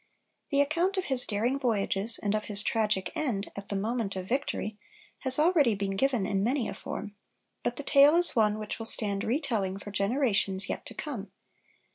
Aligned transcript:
The 0.49 0.61
account 0.61 0.97
of 0.97 1.05
his 1.13 1.27
daring 1.27 1.59
voyages 1.59 2.17
and 2.17 2.33
of 2.33 2.45
his 2.45 2.63
tragic 2.63 3.15
end, 3.15 3.51
at 3.55 3.69
the 3.69 3.75
moment 3.75 4.15
of 4.15 4.27
victory, 4.27 4.79
has 5.19 5.37
already 5.37 5.75
been 5.75 5.95
given 5.95 6.25
in 6.25 6.43
many 6.43 6.67
a 6.67 6.73
form; 6.73 7.15
but 7.61 7.75
the 7.75 7.83
tale 7.83 8.15
is 8.15 8.35
one 8.35 8.57
which 8.57 8.79
will 8.79 8.87
stand 8.87 9.23
re 9.23 9.39
telling 9.39 9.77
for 9.77 9.91
generations 9.91 10.69
yet 10.69 10.87
to 10.87 10.95
come. 10.95 11.31